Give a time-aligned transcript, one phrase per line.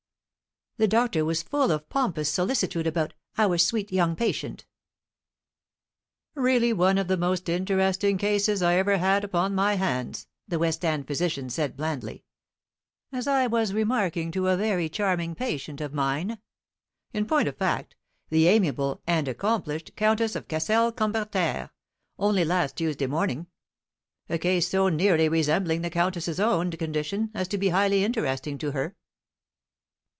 [0.77, 4.65] The doctor was full of pompous solicitude about "our sweet young patient."
[6.33, 10.83] "Really one of the most interesting cases I ever had upon my hands," the West
[10.83, 12.23] end physician said blandly;
[13.11, 16.39] "as I was remarking to a very charming patient of mine
[17.13, 17.95] in point of fact,
[18.29, 21.69] the amiable and accomplished Countess of Kassel Kumberterre,
[22.17, 23.45] only last Tuesday morning.
[24.29, 28.71] A case so nearly resembling the Countess's own condition as to be highly interesting to
[28.71, 28.95] her."